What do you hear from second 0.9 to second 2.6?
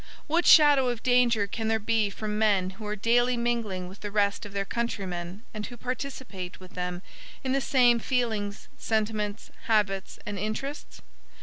danger can there be from